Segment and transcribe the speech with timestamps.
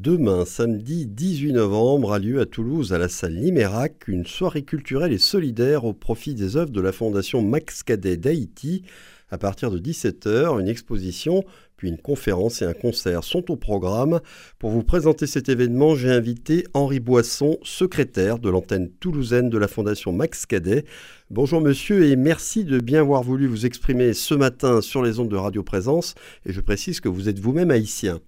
[0.00, 5.12] Demain, samedi 18 novembre, a lieu à Toulouse, à la salle Limérac, une soirée culturelle
[5.12, 8.84] et solidaire au profit des œuvres de la Fondation Max Cadet d'Haïti.
[9.28, 11.42] À partir de 17h, une exposition,
[11.76, 14.20] puis une conférence et un concert sont au programme.
[14.60, 19.66] Pour vous présenter cet événement, j'ai invité Henri Boisson, secrétaire de l'antenne toulousaine de la
[19.66, 20.84] Fondation Max Cadet.
[21.28, 25.28] Bonjour monsieur et merci de bien avoir voulu vous exprimer ce matin sur les ondes
[25.28, 26.14] de Radio Présence.
[26.46, 28.20] Et je précise que vous êtes vous-même haïtien.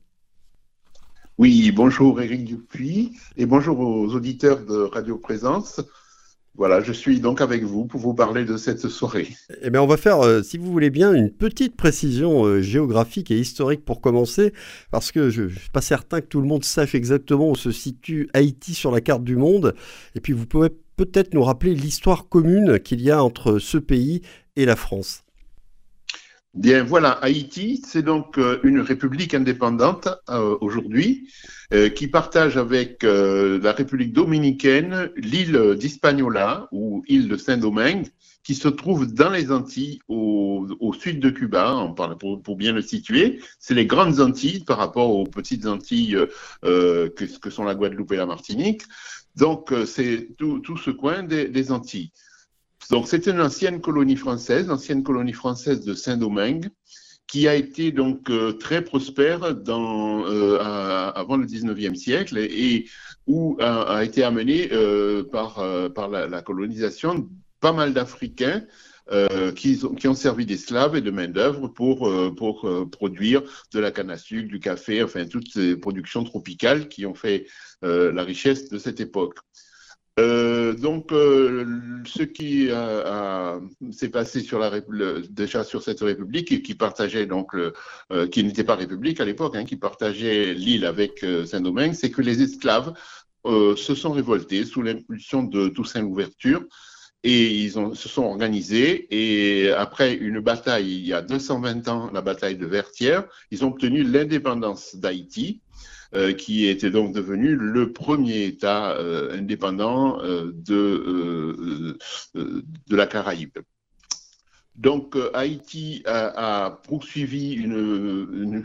[1.40, 5.80] Oui, bonjour Éric Dupuis et bonjour aux auditeurs de Radio Présence.
[6.54, 9.26] Voilà, je suis donc avec vous pour vous parler de cette soirée.
[9.62, 13.30] Eh bien, on va faire, euh, si vous voulez bien, une petite précision euh, géographique
[13.30, 14.52] et historique pour commencer,
[14.90, 17.70] parce que je ne suis pas certain que tout le monde sache exactement où se
[17.70, 19.74] situe Haïti sur la carte du monde.
[20.14, 20.68] Et puis, vous pouvez
[20.98, 24.20] peut-être nous rappeler l'histoire commune qu'il y a entre ce pays
[24.56, 25.24] et la France.
[26.54, 31.30] Bien, voilà, Haïti, c'est donc euh, une république indépendante euh, aujourd'hui
[31.72, 38.08] euh, qui partage avec la République dominicaine l'île d'Hispaniola ou île de Saint-Domingue
[38.42, 42.72] qui se trouve dans les Antilles au, sud de Cuba, on parle pour, pour, bien
[42.72, 43.40] le situer.
[43.60, 46.18] C'est les grandes Antilles par rapport aux petites Antilles
[46.62, 48.82] que, que, sont la Guadeloupe et la Martinique.
[49.36, 52.10] Donc, c'est tout, tout, ce coin des, des Antilles.
[52.90, 56.70] Donc, c'est une ancienne colonie française, l'ancienne colonie française de Saint-Domingue,
[57.28, 60.58] qui a été donc euh, très prospère euh,
[61.14, 62.88] avant le 19e siècle et,
[63.28, 65.62] où a, été amené euh, par,
[66.10, 67.30] la, colonisation
[67.60, 68.64] pas mal d'Africains
[69.56, 73.42] qui, qui, ont servi d'esclaves et de main-d'œuvre pour, pour produire
[73.72, 77.48] de la canne à sucre, du café, enfin toutes ces productions tropicales qui ont fait
[77.82, 79.34] la richesse de cette époque.
[80.20, 81.64] Euh, donc, euh,
[82.04, 82.68] ce qui
[83.90, 84.70] s'est passé sur la,
[85.30, 89.64] déjà sur cette république, qui partageait donc, euh, qui n'était pas république à l'époque, hein,
[89.64, 92.92] qui partageait l'île avec Saint-Domingue, c'est que les esclaves
[93.44, 96.62] se sont révoltés sous l'impulsion de Toussaint Louverture
[97.22, 102.22] et ils se sont organisés et après une bataille il y a 220 ans, la
[102.22, 105.60] bataille de Vertières, ils ont obtenu l'indépendance d'Haïti
[106.12, 111.96] euh, qui était donc devenu le premier État euh, indépendant euh, de,
[112.34, 113.58] de la Caraïbe.
[114.74, 118.64] Donc Haïti a, poursuivi une,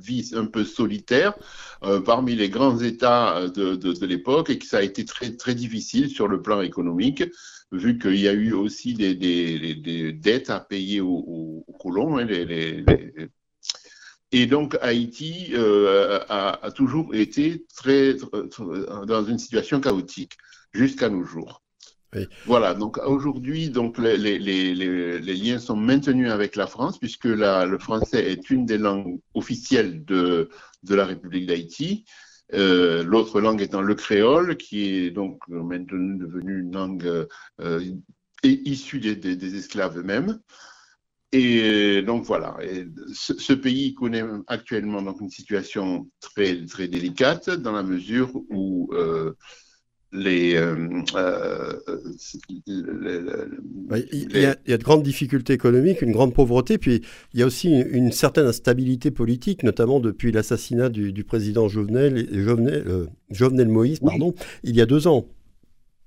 [0.00, 1.34] vie un peu solitaire
[2.04, 6.08] parmi les grands États de, de, l'époque et que ça a été très, très difficile
[6.08, 7.22] sur le plan économique,
[7.72, 12.24] vu qu'il y a eu aussi des, des, des, dettes à payer aux, colons, hein,
[12.24, 12.84] les, les,
[14.30, 18.14] et donc Haïti euh, a, toujours été très,
[19.06, 20.36] dans une situation chaotique
[20.72, 21.62] jusqu'à nos jours.
[22.46, 27.26] Voilà, donc aujourd'hui, donc les, les, les, les, liens sont maintenus avec la France puisque
[27.26, 30.48] la, le français est une des langues officielles de,
[30.84, 32.04] de la République d'Haïti.
[32.54, 37.26] Euh, L'autre langue étant le créole, qui est donc maintenant devenue une langue
[37.60, 37.80] euh,
[38.42, 40.40] issue des, esclaves eux-mêmes.
[41.32, 42.56] Et donc voilà,
[43.12, 49.34] ce, pays connaît actuellement donc une situation très très délicate dans la mesure où euh,
[50.12, 51.72] les, euh, euh,
[54.12, 57.02] il, y a, il, y a, de grandes difficultés économiques, une grande pauvreté, puis
[57.34, 62.26] il y a aussi une, certaine instabilité politique, notamment depuis l'assassinat du, du, président Jovenel,
[62.32, 65.26] Jovenel, Jovenel Moïse, pardon, il y a deux ans.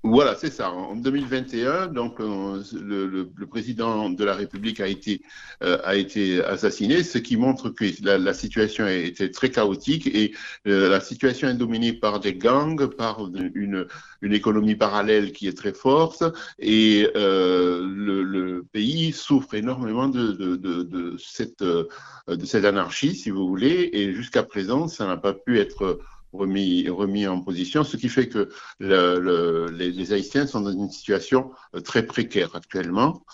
[0.04, 0.72] Voilà, c'est ça.
[0.72, 5.22] En 2021, donc euh, le, président de la République a été
[5.62, 10.34] euh, a été assassiné, ce qui montre que la, situation était très chaotique et
[10.66, 13.86] euh, la situation est dominée par des gangs, par une
[14.22, 16.24] économie parallèle qui est très forte
[16.58, 25.06] et le, pays souffre énormément de cette anarchie, si vous voulez, et jusqu'à présent, ça
[25.06, 26.00] n'a pas pu être
[26.32, 28.48] remis, remis en position, ce qui fait que
[28.80, 33.24] le, les, Haïtiens sont dans une situation euh, très précaire actuellement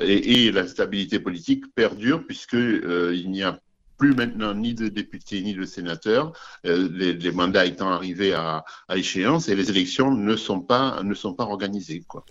[0.00, 3.60] et, la stabilité politique perdure puisqu'il euh, n'y a
[3.96, 6.32] plus maintenant ni de députés ni de sénateurs,
[6.66, 11.14] euh, les, mandats étant arrivés à, à, échéance et les élections ne sont pas, ne
[11.14, 12.04] sont pas organisées.
[12.06, 12.24] Quoi.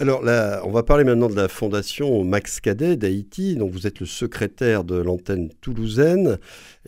[0.00, 3.54] Alors là, on va parler maintenant de la fondation Max Cadet d'Haïti.
[3.54, 6.38] Donc vous êtes le secrétaire de l'antenne toulousaine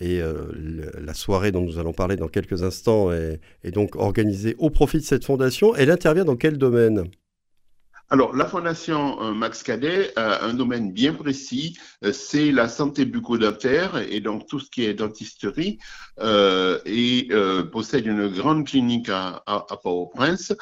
[0.00, 0.34] et euh,
[0.98, 5.04] la soirée dont nous allons parler dans quelques instants est, donc organisée au profit de
[5.04, 5.76] cette fondation.
[5.76, 7.04] Elle intervient dans quel domaine?
[8.08, 13.04] Alors, la Fondation euh, Max Cadet a un domaine bien précis, euh, c'est la santé
[13.04, 15.78] bucco-dentaire et donc tout ce qui est dentisterie
[16.86, 17.28] et
[17.70, 19.42] possède une grande clinique à,
[19.82, 20.54] Port-au-Prince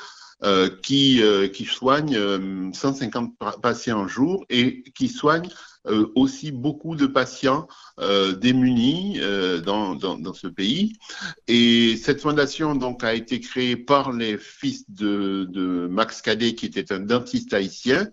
[0.82, 5.48] qui, euh, qui soigne 150 euh, patients en jour et qui soigne
[5.86, 7.68] euh, aussi beaucoup de patients
[8.00, 9.98] euh, démunis euh, dans,
[10.32, 10.98] ce pays.
[11.46, 17.00] Et cette fondation a été créée par les fils de Max Cadet, qui était un
[17.00, 18.08] dentiste haïtien,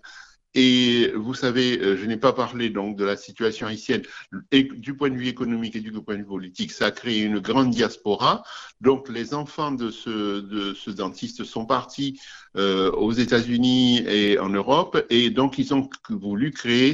[0.54, 4.02] et vous savez, euh, je n'ai pas parlé donc de la situation haïtienne
[4.50, 6.72] du point de vue économique et du point de vue politique.
[6.72, 8.42] Ça a créé une grande diaspora.
[8.80, 12.20] Donc les enfants de ce, de ce dentiste sont partis
[12.56, 16.92] euh, aux États-Unis et en Europe, et donc ils ont voulu créer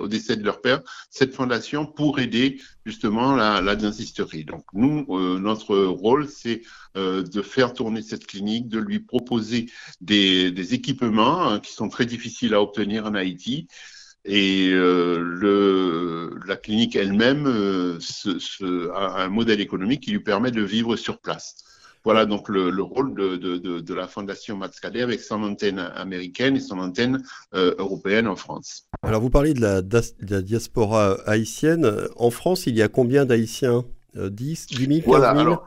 [0.00, 4.44] au décès de leur père cette fondation pour aider justement la, la dentisterie.
[4.44, 6.62] Donc nous, euh, notre rôle, c'est
[6.96, 11.88] euh, de faire tourner cette clinique, de lui proposer des, des équipements hein, qui sont
[11.88, 13.66] très difficiles à obtenir en Haïti.
[14.24, 17.98] Et euh, le, la clinique elle-même euh,
[18.94, 21.56] a un modèle économique qui lui permet de vivre sur place.
[22.04, 25.42] Voilà donc le, le rôle de, de, de, de, la Fondation Max Cadet avec son
[25.42, 27.22] antenne américaine et son antenne
[27.54, 28.88] euh, européenne en France.
[29.02, 29.82] Alors vous parlez de la,
[30.42, 31.90] diaspora haïtienne.
[32.16, 33.84] En France, il y a combien d'Haïtiens?
[34.14, 35.66] 10, 10 000, 15 000 voilà, alors,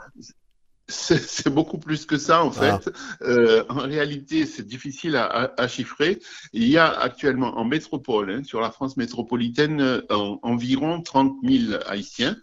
[0.87, 2.69] c'est beaucoup plus que ça en fait.
[2.69, 3.23] Ah.
[3.23, 6.19] Euh, en réalité, c'est difficile à, à, à, chiffrer.
[6.53, 11.35] Il y a actuellement en métropole, hein, sur la France métropolitaine, euh, en, environ 30
[11.43, 12.35] 000 Haïtiens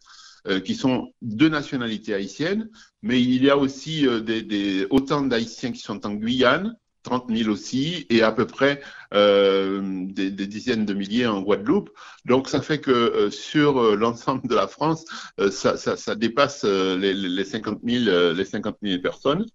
[0.49, 2.69] euh, qui sont de nationalité haïtienne,
[3.01, 7.25] mais il y a aussi euh, des, des, autant d'Haïtiens qui sont en Guyane, 30
[7.29, 8.81] 000 aussi, et à peu près
[9.15, 11.91] euh, des, dizaines de milliers en Guadeloupe.
[12.25, 15.05] Donc ça fait que euh, sur euh, l'ensemble de la France,
[15.51, 19.47] ça, dépasse les, les, 50 000, les 50 000 personnes.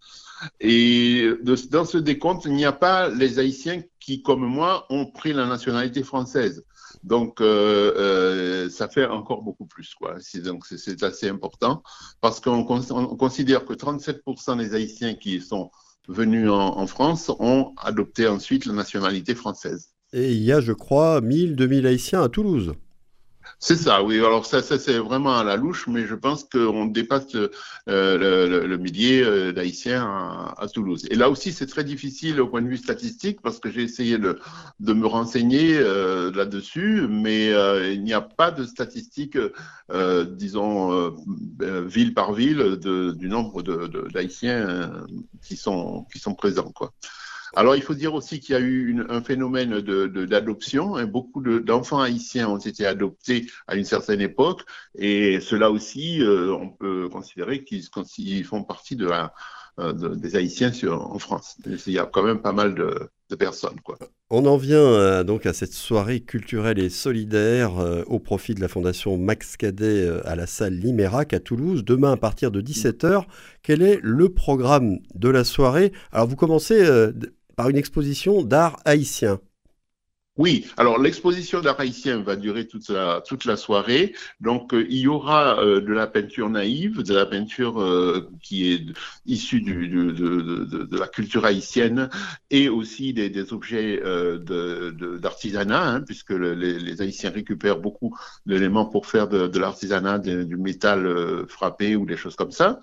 [0.60, 1.32] Et
[1.72, 5.48] dans ce décompte, il n'y a pas les Haïtiens qui, comme moi, ont pris la
[5.48, 6.64] nationalité française.
[7.04, 9.96] Donc, ça fait encore beaucoup plus.
[9.96, 10.18] Quoi.
[10.44, 11.82] Donc, c'est assez important
[12.22, 15.72] parce qu'on on considère que 37% des Haïtiens qui sont
[16.08, 19.90] venus en, France ont adopté ensuite la nationalité française.
[20.14, 22.74] Et il y a, je crois, 1000, 2000 Haïtiens à Toulouse.
[23.60, 24.18] C'est ça, oui.
[24.20, 27.50] Alors ça, ça c'est vraiment à la louche, mais je pense qu'on dépasse le,
[27.90, 30.04] euh, le, millier euh, d'Haïtiens
[30.58, 31.08] à, Toulouse.
[31.10, 34.20] Et là aussi, c'est très difficile au point de vue statistique parce que j'ai essayé
[34.20, 34.40] de,
[34.80, 37.48] de, me renseigner euh, là-dessus, mais
[37.94, 39.40] il n'y a pas de statistiques,
[40.30, 41.16] disons,
[41.60, 43.64] ville par ville, de, du nombre
[44.14, 44.92] d'Haïtiens
[45.44, 46.72] qui, sont, qui sont présents.
[46.72, 46.94] Quoi.
[47.56, 50.98] Alors, il faut dire aussi qu'il y a eu un phénomène d'adoption.
[50.98, 54.64] De, beaucoup d'enfants haïtiens ont été adoptés à une certaine époque,
[54.96, 59.34] et cela aussi, euh, on peut considérer qu'ils font partie de la,
[59.80, 61.58] euh, de, des Haïtiens en France.
[61.66, 63.76] Il y a quand même pas mal de, personnes.
[64.30, 67.74] On en vient euh, donc à cette soirée culturelle et solidaire
[68.08, 72.18] au profit de la Fondation Max Cadet à la salle Limérac à Toulouse, demain à
[72.18, 73.26] partir de 17h.
[73.64, 75.92] Quel est le programme de la soirée?
[76.14, 76.86] Alors vous commencez
[77.58, 79.42] par une exposition d'art haïtien.
[80.38, 84.14] Oui, alors l'exposition d'art haïtien va durer toute la, toute la soirée.
[84.40, 88.72] Donc euh, il y aura euh, de la peinture naïve, de la peinture euh, qui
[88.72, 88.86] est
[89.26, 92.12] issue de, la culture haïtienne
[92.52, 94.00] et aussi des, objets
[95.20, 98.16] d'artisanat, hein, puisque le, les, les, Haïtiens récupèrent beaucoup
[98.46, 102.80] d'éléments pour faire de, l'artisanat, du métal frappé ou des choses comme ça.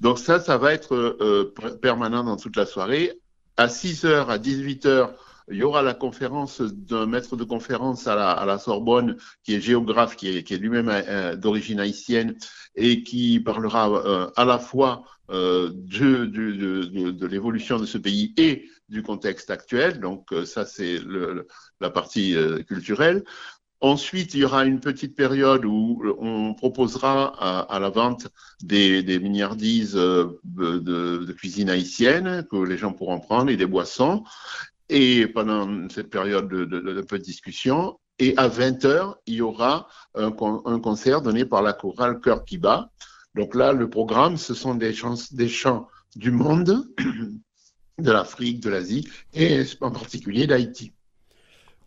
[0.00, 3.20] Donc ça, ça va être permanent dans toute la soirée.
[3.56, 5.10] À 6h, à 18h,
[5.48, 10.16] il y aura la conférence d'un maître de conférence à la, Sorbonne, qui est géographe,
[10.16, 12.36] qui est, lui-même euh, d'origine haïtienne,
[12.74, 19.02] et qui parlera euh, à la fois euh, de, l'évolution de ce pays et du
[19.02, 20.00] contexte actuel.
[20.00, 20.98] Donc ça, c'est
[21.80, 22.34] la partie
[22.66, 23.24] culturelle.
[23.84, 28.28] Ensuite, il y aura une petite période où on proposera à, la vente
[28.62, 34.24] des, des milliardises de, de, cuisine haïtienne que les gens pourront prendre et des boissons.
[34.88, 41.44] Et pendant cette période de, discussion, et à 20h, il y aura un, concert donné
[41.44, 42.90] par la chorale Cœur qui bat.
[43.34, 44.94] Donc là, le programme, ce sont des
[45.32, 46.88] des chants du monde,
[47.98, 50.94] de l'Afrique, de l'Asie, et en particulier d'Haïti.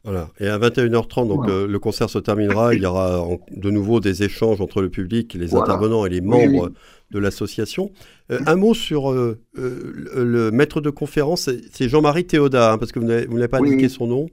[0.03, 0.29] Voilà.
[0.39, 1.53] Et à 21h30, donc voilà.
[1.53, 2.73] euh, le concert se terminera.
[2.73, 5.65] Il y aura en, de nouveau des échanges entre le public, les voilà.
[5.65, 7.11] intervenants et les membres oui, oui.
[7.11, 7.91] de l'association.
[8.31, 12.91] Euh, un mot sur euh, euh le maître de conférence, c'est Jean-Marie Théoda, hein, parce
[12.91, 13.73] que vous n'avez pas oui.
[13.73, 14.27] indiqué son nom.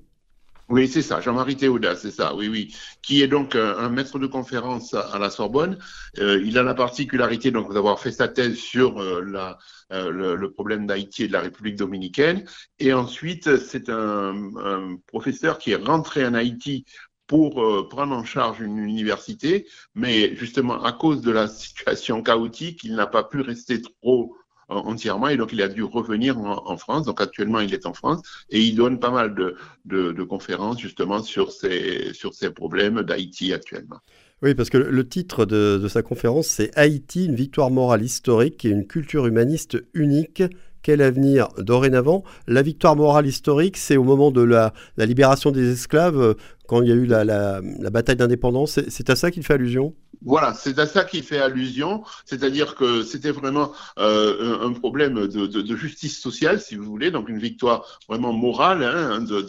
[0.71, 4.19] Oui, c'est ça, Jean-Marie Théoda, c'est ça, oui, oui, qui est donc un, un maître
[4.19, 5.79] de conférence à, à la Sorbonne.
[6.19, 9.59] Euh, il a la particularité donc d'avoir fait sa thèse sur euh, la,
[9.93, 12.47] euh, le, le, problème d'Haïti et de la République dominicaine.
[12.79, 16.87] Et ensuite, c'est un, un, professeur qui est rentré en Haïti
[17.27, 22.85] pour euh, prendre en charge une université, mais justement à cause de la situation chaotique,
[22.85, 24.35] il n'a pas pu rester trop
[24.69, 27.07] entièrement et donc il a dû revenir en, France.
[27.07, 31.53] Donc actuellement, il est en France et il donne pas mal de, conférences justement sur
[31.53, 33.99] ces, sur ces problèmes d'Haïti actuellement.
[34.43, 38.65] Oui, parce que le titre de, de sa conférence, c'est Haïti, une victoire morale historique
[38.65, 40.43] et une culture humaniste unique
[40.85, 41.49] quel avenir?
[41.59, 46.35] Dorénavant La victoire morale historique, c'est au moment de la, libération des esclaves, euh,
[46.69, 48.79] quand il y a eu la bataille d'indépendance.
[48.89, 49.95] C'est à ça qu'il fait allusion?
[50.25, 55.77] Voilà, c'est à ça qu'il fait allusion, c'est-à-dire que c'était vraiment euh, un problème de,
[55.77, 59.43] justice sociale, si vous voulez, donc une victoire vraiment morale hein, de,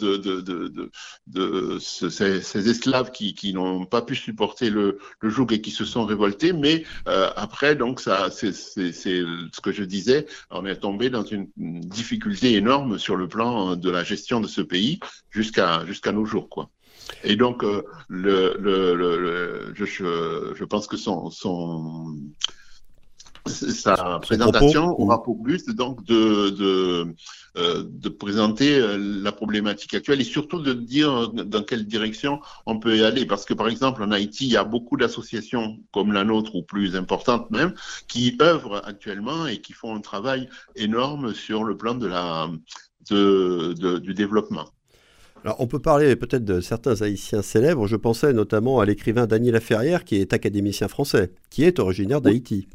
[1.26, 6.04] de, ces, esclaves qui, n'ont pas pu supporter le, le, joug et qui se sont
[6.04, 11.24] révoltés, mais euh, après, donc ça, c'est ce que je disais, on est tombé dans
[11.24, 16.24] une difficulté énorme sur le plan de la gestion de ce pays jusqu'à jusqu'à nos
[16.24, 16.70] jours, quoi.
[17.24, 19.84] Et donc, euh, le, le, le, je,
[20.54, 22.16] je, pense que son, son
[23.48, 27.14] sa présentation aura pour but donc de, de,
[27.56, 32.78] euh, de, présenter euh, la problématique actuelle et surtout de dire dans quelle direction on
[32.78, 33.26] peut y aller.
[33.26, 36.62] Parce que par exemple en Haïti, il y a beaucoup d'associations comme la nôtre ou
[36.62, 37.74] plus importantes même
[38.08, 42.48] qui œuvrent actuellement et qui font un travail énorme sur le plan de la,
[43.10, 44.66] de, de, du développement.
[45.58, 47.86] On peut parler peut-être de certains haïtiens célèbres.
[47.86, 52.66] Je pensais notamment à l'écrivain Daniel Laferrière, qui est académicien français, qui est originaire d'Haïti.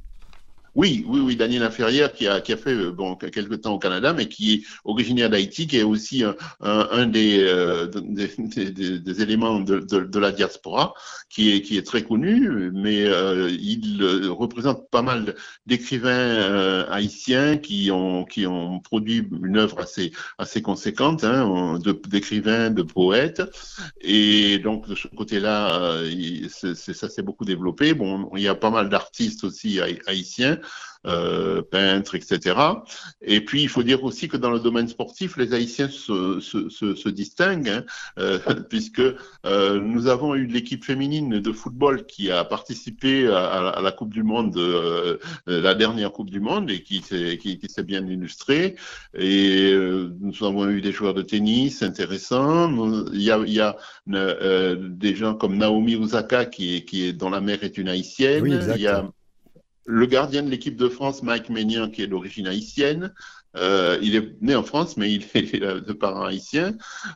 [0.73, 3.79] Oui, oui, oui, Daniel Inférière qui a, qui a fait euh, bon, quelques temps au
[3.79, 8.99] Canada, mais qui est originaire d'Haïti, qui est aussi un, un, des, euh, des, des,
[8.99, 10.93] des, éléments de, de, de, la diaspora,
[11.29, 15.35] qui est, qui est très connu, mais euh, il représente pas mal
[15.65, 22.81] d'écrivains haïtiens qui ont, qui ont produit une œuvre assez, assez conséquente, hein, d'écrivains, de,
[22.81, 23.41] poètes,
[23.99, 26.01] et donc de ce côté-là,
[26.49, 27.93] ça s'est beaucoup développé.
[27.93, 30.60] Bon, il y a pas mal d'artistes aussi haïtiens
[31.07, 32.55] euh, peintres, etc.
[33.21, 36.69] Et puis, il faut dire aussi que dans le domaine sportif, les Haïtiens se, se,
[36.69, 37.83] se, distinguent, hein,
[38.19, 38.39] euh,
[38.69, 44.13] puisque euh, nous avons eu l'équipe féminine de football qui a participé à, la Coupe
[44.13, 48.75] du Monde, euh, la dernière Coupe du Monde, et qui s'est qui, qui bien illustrée.
[49.15, 49.73] Et
[50.19, 52.71] nous avons eu des joueurs de tennis intéressants.
[53.11, 53.75] Il y a, il y a
[54.75, 58.45] des gens comme Naomi Osaka, qui est, qui est dont la mère est une haïtienne.
[58.75, 59.09] il y a
[59.85, 63.13] le gardien de l'équipe de France, Mike Maignan, qui est d'origine haïtienne.
[63.57, 66.73] Euh, il est né en France, mais il est de parents haïtiens.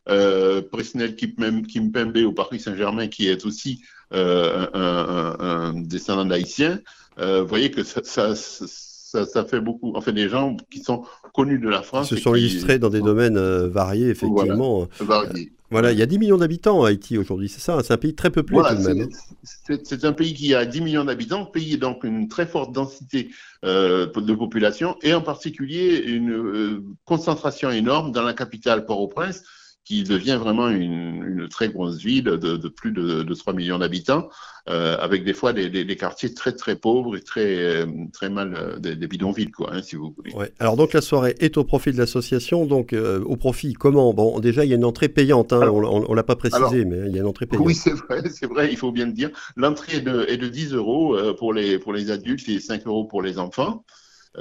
[0.09, 3.81] Euh, Presnel Kimpembe au Paris Saint-Germain, qui est aussi
[4.13, 6.79] euh, un, descendant d'haïtien.
[7.19, 9.95] Euh, vous voyez que ça, ça, ça, ça, fait beaucoup.
[9.95, 12.09] En fait, des gens qui sont connus de la France.
[12.09, 14.87] Se sont illustrés dans des domaines variés, effectivement.
[14.99, 15.29] Voilà,
[15.75, 18.15] Voilà, il y a 10 millions d'habitants en Haïti aujourd'hui, c'est ça C'est un pays
[18.15, 19.09] très peuplé tout de même.
[19.11, 19.77] Hein.
[19.83, 23.29] C'est un pays qui a 10 millions d'habitants, pays donc une très forte densité
[23.65, 29.43] euh, de population et en particulier une euh, concentration énorme dans la capitale Port-au-Prince
[29.85, 33.77] qui devient vraiment une, une très grosse ville de, de plus de, de, 3 millions
[33.77, 34.29] d'habitants,
[34.67, 38.29] euh, avec des fois des, des, des, quartiers très très pauvres et très euh, très
[38.29, 40.33] mal euh, des, bidonvilles quoi, hein, si vous voulez.
[40.33, 40.51] Ouais.
[40.57, 44.11] Alors donc la soirée est au profit de l'association, donc euh, au profit comment?
[44.15, 47.07] Bon déjà il y a une entrée payante, hein, on, on, l'a pas précisé, mais
[47.07, 47.63] il y a une entrée payante.
[47.63, 49.29] Oui c'est vrai, c'est vrai, il faut bien le dire.
[49.55, 53.05] L'entrée est de, est de 10 euros pour les pour les adultes et 5 euros
[53.05, 53.85] pour les enfants.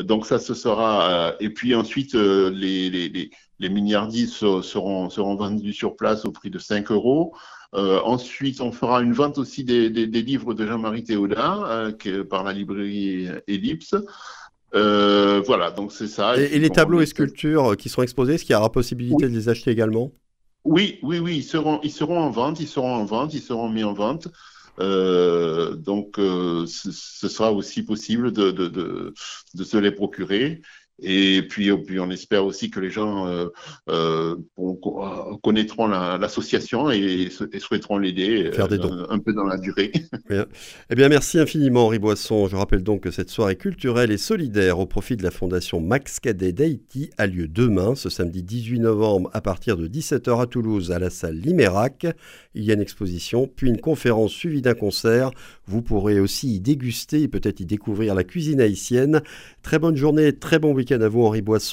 [0.01, 1.35] Donc ça, ce sera.
[1.41, 6.51] et puis ensuite, les, les, les, les milliardises seront, seront vendus sur place au prix
[6.51, 7.35] de 5 euros.
[7.75, 12.25] Euh, ensuite, on fera une vente aussi des, des, des livres de Jean-Marie Théodin euh,
[12.25, 13.95] par la librairie Ellipse.
[14.75, 16.37] Euh, voilà, donc c'est ça.
[16.37, 19.31] Et, et les tableaux et sculptures qui seront exposés, est-ce qu'il y aura possibilité oui.
[19.31, 20.13] de les acheter également?
[20.65, 23.69] Oui, oui, oui, ils seront, ils seront en vente, ils seront en vente, ils seront
[23.69, 24.29] mis en vente.
[24.81, 29.15] Euh, donc, euh, ce sera aussi possible de, de, de,
[29.55, 30.63] de se les procurer.
[31.03, 33.49] Et puis, puis, on espère aussi que les gens euh,
[33.89, 34.37] euh,
[35.43, 39.91] connaîtront l'association la, et, et, souhaiteront l'aider euh, un peu dans la durée.
[40.31, 40.47] Bien.
[40.91, 42.47] Eh bien, merci infiniment, Henri Boisson.
[42.47, 46.21] Je rappelle donc que cette soirée culturelle et solidaire au profit de la Fondation Max
[46.21, 50.93] Cadet d'Haïti a lieu demain, ce samedi 18 novembre, à partir de 17h à Toulouse,
[50.93, 52.07] à la salle Limérac.
[52.55, 55.33] Il y a une exposition, puis une conférence suivie d'un concert.
[55.67, 59.23] Vous pourrez aussi y déguster et peut-être y découvrir la cuisine haïtienne.
[59.63, 61.73] Très bonne journée, très bon week-end à vous, Henri Boisson.